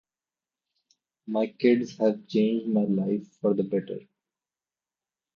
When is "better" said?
3.61-3.99